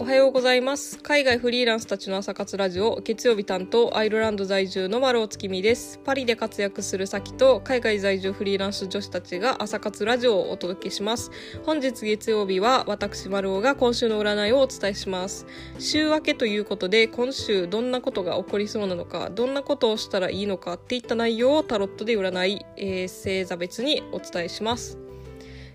[0.00, 0.98] おはようございます。
[1.00, 6.00] 海外フリーランスたちの朝活ラジオ月曜日担当アイルランド在住の丸尾月見です。
[6.02, 11.30] パリで活躍する先と海外在住フリーランス女子たちが朝活ラジオをお届けします。
[11.66, 15.44] 本日月曜日は私丸尾が今週の占いをお伝えします。
[15.78, 25.09] 週明けということで今週どんなことが起こりそうなのかどんなことをしたらいいのかっていった内容をタロットで占い、えー、星座別にお伝えします。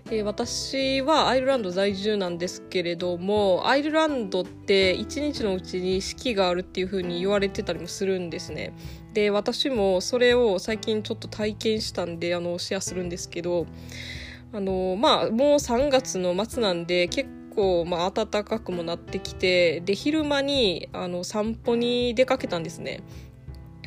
[0.08, 8.72] えー、私はアイルランド在住なんですけれどもアイルランドって一日のうちに四季があるっていう風に言われてたりもするんですね。
[9.14, 13.66] で私もそれを最近ちょっと体験したんであのシェアするんですけど
[14.52, 23.02] あのまあもう3月の末なんで結構まあ暖かくもなってきてで昼間にあの散歩に出かけたんですね。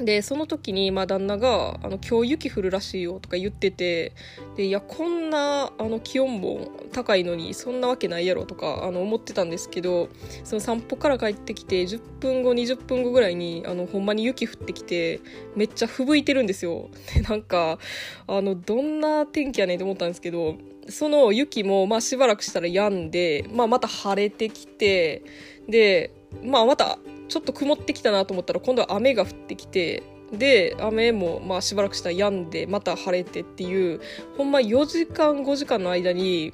[0.01, 4.13] でその時に、まあ、旦那があの「今日雪降るらしいよ」とか言ってて
[4.55, 10.09] でいやこんなあの気温も高いのにそんなわけないやろとかあの思ってたんですけど
[10.43, 15.19] その散歩から帰ってきて10分後20分後ぐらいにあのほんまに雪降ってきて
[15.55, 16.89] めっちゃ吹雪いてるんですよ。
[17.13, 17.79] でなんか
[18.27, 20.55] あのどんな天気やねんと思ったんですけど
[20.87, 25.23] その雪もまあしばらくしたら止んで、まあ、また晴れてきて
[25.67, 26.11] で、
[26.43, 26.97] まあ、また
[27.29, 34.01] ちょっと曇ってきたなと思ったら今度は雨が降ってきてで雨もまあしばらくしたら止んでまた晴れてっていう
[34.37, 36.53] ほんま4時間5時間の間に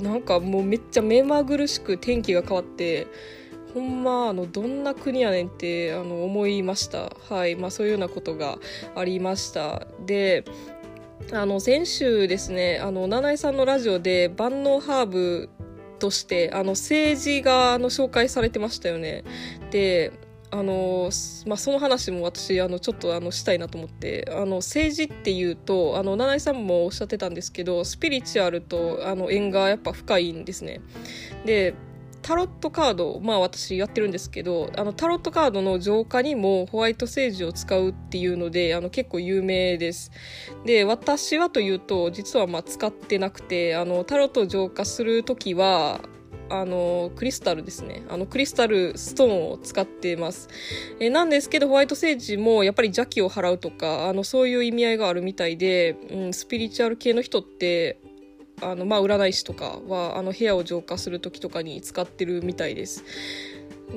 [0.00, 3.06] なんかもうめっちゃ目まぐるしく天気が変わって
[3.74, 7.16] ほんまあのどんな国やねんってあの思いました。
[7.30, 7.56] はい。
[7.56, 8.58] まあそういうようなことが
[8.94, 9.86] ありました。
[10.04, 10.44] で
[11.32, 15.48] あの先週ですねあの七重さんのラジオで万能ハーブ
[16.02, 19.22] としてあの政治があの紹介されてましたよね。
[19.70, 20.12] で
[20.50, 21.10] あの
[21.46, 30.82] まあ、その話も私あのちょっとあのしたいなと思ってあの政治っていうとあの七井さんもおっしゃってたんですけどスピリチュアルとあの縁がやっぱ深いんですね。
[31.46, 31.74] で
[32.22, 40.12] タロットカード、まあ私やってるんですけど、あのタロットカードの浄化にもホワイトセージを使うっていうので、あの結構有名です。
[40.64, 46.00] で、私はというと、実はまあ使ってなくて、あのタロットを浄化するときは、
[46.52, 50.50] あのクリスタルですねあのクリスタルストーンを使ってます、
[51.00, 58.01] えなんですけどホワイトセージもやっぱり邪気を払うとかあのそういう意味合いがあるみたいで、うん、スピリチュアル系の人って
[58.62, 63.04] あの、まあ、占い師とかはあの部屋を浄化する時とかに使ってるみたいです。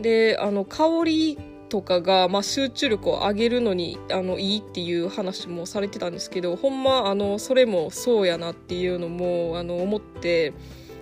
[0.01, 1.37] であの香り
[1.69, 10.53] とかが、まあ、集中力を上げるのにあのいいっていう話もされてたんですけどほんまあのそれもそうやなっていうのもあの思って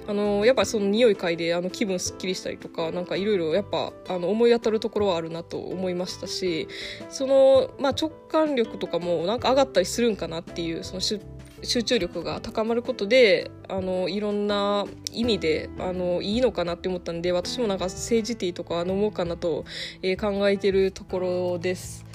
[0.08, 6.68] あのやっぱその匂い嗅いであの気分すっきりしたりとかなんかいろいろやっぱあの思い当たるところはあるなと思いましたし
[7.10, 11.00] その、まあ、直感力とかもなんか上がったりするんかなっていうその
[11.64, 19.66] 集中力が高まることであのいろんな意味であのいいのかなって思ったんで私もなんか政治ティーとか飲もうかなと、
[20.02, 22.06] えー、考えてるところです。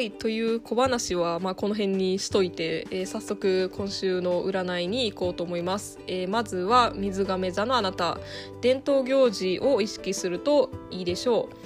[0.00, 8.18] はいという小話は、まあ、この辺にしといて、えー、早速今週の占いに行こうと思います、えー、まずは水亀座のあなた
[8.62, 11.56] 伝統行事を意識するといいでしょう。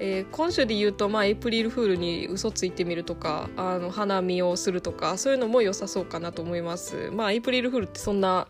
[0.00, 7.12] えー、今週で言うと、まあ、エイプリルフールに嘘ついてみるとかあの花見をするとかそういうのも良さそうかなと思います。
[7.12, 8.48] まあエイプリルフールってそんな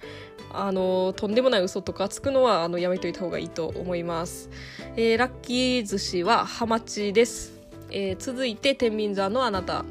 [0.54, 4.48] あのとんでもない嘘とかつくのはあのやめといた方がいいと思います、
[4.96, 7.53] えー、ラッキー寿司はハマチです。
[7.96, 9.84] えー、続いて天秤座のあなた、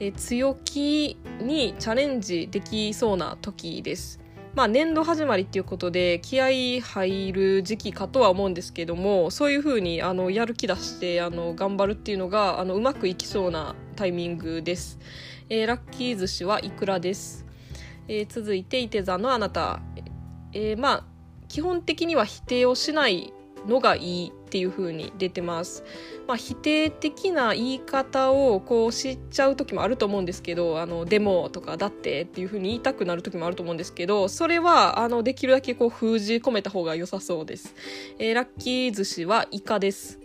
[0.00, 4.18] えー、強気にチャレンジできそうな時です。
[4.54, 15.00] まあ、年度始まりっていうことで気合入る時期かとは思うんですけどもそういうふうにあのやる気出してあの頑張るっていうのがあのうまくいきそうなタイミングです、
[15.48, 17.44] えー、ラッキー寿司はいくらです、
[18.06, 19.80] えー、続いて伊手座のあなた、
[20.52, 21.04] えー、まあ
[21.48, 23.32] 基本的には否定をしない
[23.66, 24.32] のがいい。
[24.54, 25.82] っていう風に出てます。
[26.28, 37.74] まあ、否定的な言い方をこう知っちゃう時もあると思うんですけど、あの、でもとかだってっていう風に言いたくなる時もあると思うんですけど、それは、あの、できるだけこう封じ込めた方が良さそうです。
[38.20, 40.20] えー、ラッキー寿司はイカです。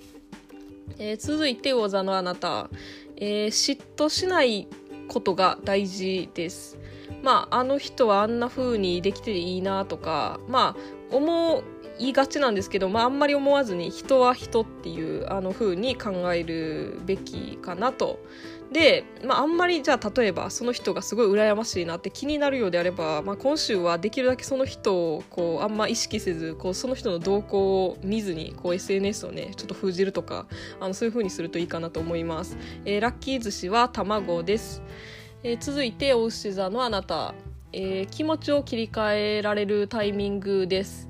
[1.00, 2.70] えー、続いて、魚座のあなた。
[3.16, 4.68] えー、嫉妬しない
[5.08, 6.78] ことが大事です。
[7.24, 11.64] まあ、あの人はあんな風にできていいなとか、まあ、思
[12.00, 18.20] 言いがちなんですけど、まあ、あんまり思わずに人は人っていうあの風に考えるべきかなと。
[18.72, 30.46] で、まあ、あんまりじゃあ例えばその人がすごい羨ましいなって気になるようであれば、まあ、今週はできるだけその人をこうあんま意識せずこうその人の動向を見ずにこう SNS をねちょっと封じるとか
[30.80, 32.58] あのそういう風にするといいかなと思います。
[32.86, 34.84] えー、ラッキー寿司は卵です。
[35.42, 37.34] えー、続いて、お牛座のあなた、
[37.72, 41.08] えー、気持ちを切り替えられるタイミングです。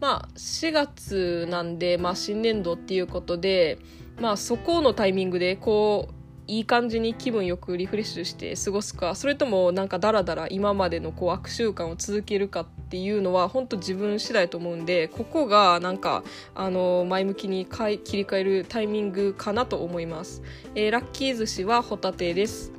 [0.00, 3.78] まあ、4月なんで、まあ、新年度っていうことで、
[4.18, 6.14] まあ、そこのタイミングで、こう、
[6.50, 16.24] いい感じに気分よくリフレッシュして過ごすかそれともなんかダラダラ今までのこう悪習慣を続けるかっていうのは本当自分次第と思うんでここがなんか
[16.56, 20.42] あの前向きに切り替えるタイミングかなと思います、
[20.74, 22.72] えー、ラッキー寿司はホタテです、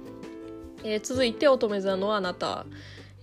[0.84, 2.66] えー、続いて乙女座のあなた。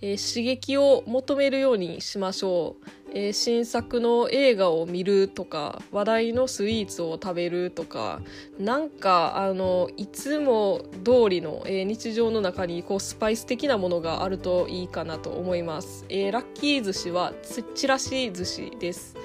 [0.01, 8.21] えー、刺激を求めるようにしましょう、えー、新作の映画を見るとか話題のスイーツを食べるとか
[8.59, 17.33] なんかあのいつも通りの、えー、日常の中にこうスパイス的なものがあるといいかなと思います、えラッキー寿司は
[17.75, 19.15] ちらし寿司です、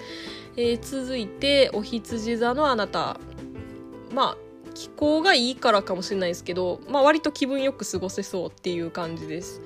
[0.57, 3.19] え続いてお羊座のあなた。
[4.13, 4.44] まあ
[4.75, 9.63] 気候がいいからかもしれないですけど、まあ、割と気分よく過ごせそうっていう感じです。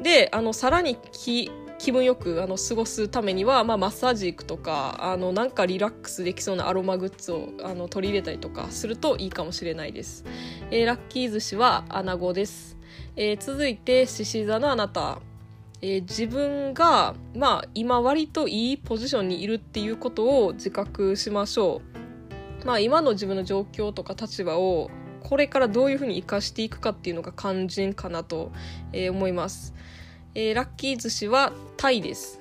[0.00, 10.26] で、あの、さらに気、気分よくあの過ごすためには、まあ、マッサージ行くとかあのなんかリラックスできそうなアロマグッズをあの取り入れたりとかするといいかもしれないです、
[10.70, 12.76] えー、ラッキー寿司はアナゴです、
[13.16, 15.20] えー、続いて獅子座のあなた、
[15.80, 21.99] えー、自分が、まあ、今割といいポジションにいるっていうことを自覚しましょう。
[22.64, 24.90] まあ、今の自分の状況とか立場を
[25.22, 28.52] これからどういうふうに生かしていくかっていうのが肝心かなと、
[28.92, 29.74] えー、思います、
[30.34, 32.40] えー、ラッキー寿司はタイです。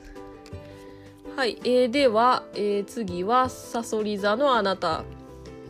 [1.35, 5.03] はい、えー、では、えー、次はさそり座のあなた。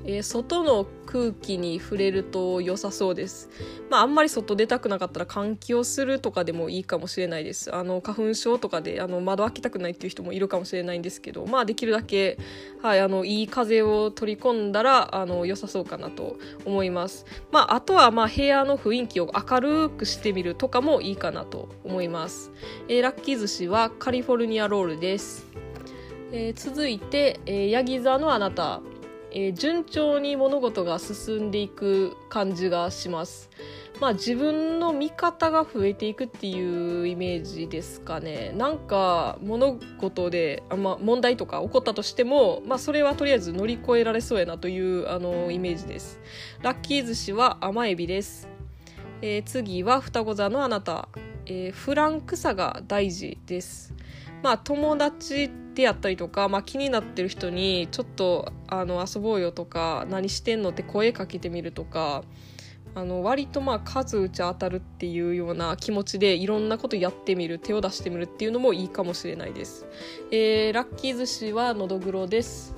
[0.05, 3.49] えー、外の空気に触れると良さそうです。
[3.89, 7.73] まあ、あんまり外出たくなかったら換気をするとかでもいいかもしれないです。
[7.73, 12.37] あの、花粉症とかで、あの、窓開けたくないっていう人もいるかもしれないんですけど、まあ、できるだけ、
[12.81, 17.25] はい、あの、いい風を取り込んだら、あの、良さそうかなと思います。
[17.51, 22.51] まあ、あとは、まあ、部屋の雰囲気を明るくしてみるとかもいいかなと思います。
[22.87, 25.47] えー、ラッキー寿司はカリフォルニアロールです。
[26.31, 28.81] えー、続いて、えー、ヤギ座のあなた。
[29.31, 33.49] えー、順調に物事が進んでいく感じがします。
[33.99, 38.53] まあ自分の見方が増えていくっていうイメージですかね。
[38.55, 46.19] なんか物事で、あまあ、問題とか起こったとしても、まあそれはとりあえず乗り越えられそうやなというあのイメージです。
[46.61, 48.47] ラッキー寿司は甘エビです。
[49.21, 51.09] えー、次は双子座のあなた。
[51.45, 53.93] えー、フランクさが大事です。
[54.43, 55.49] まあ友達
[55.79, 62.23] であったりとか、まあ、気になってる人にちょっとあの遊ぼうよとか何してんのって声かけてみるとか
[62.95, 69.85] あの割とまあ数打ち当たるっていうような気持ちでいろんなことやってみる手を出してみるっていうのもいいかもしれないです、
[70.31, 72.75] えー、ラッキー寿司はのどぐろです、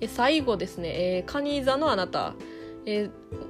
[0.00, 2.34] え最後ですね、えー、カニ座のあなた。
[2.86, 3.08] え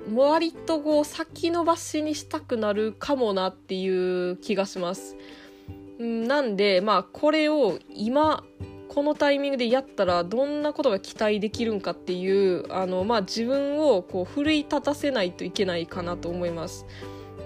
[0.08, 5.16] ー、割とこう先延ばしにしたくなるかもなっていう気がします。
[5.98, 8.44] なんで、まあ、これを今、
[8.94, 16.86] このタイミングでやったらどんなことが期待できるんかっていうあの、まあ、自分をこう奮い立たせないといけないかなと思います。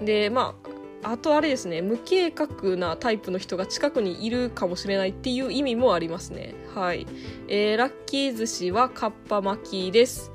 [0.03, 6.53] でまああとあれですね無計画なタイプの人が近くにいるかもしれないっていう意味もありますね。
[6.75, 7.07] はい、
[7.47, 10.31] えー、ラッキー寿司はかっぱ巻きです。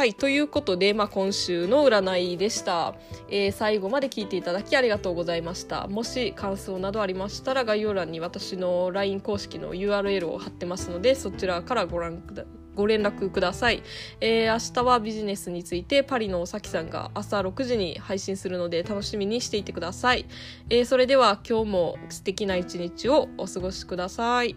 [0.00, 0.14] はい。
[0.14, 2.94] ということで、まあ、今週の占いでした、
[3.28, 5.88] えー、最後まで聞いていただきありがとうございました。
[5.88, 12.44] もし感想などありましたら、概要欄に私の LINE 公式の URL を貼ってますので、そちらからご覧くだ
[12.76, 13.82] ご連絡ください、
[14.22, 20.24] えー、明日はビジネスについてパリのおさきさんが朝6時に配信するので楽しみにしていてください、
[20.70, 24.56] えー、それでは今日も素敵な一日をお過ごしください。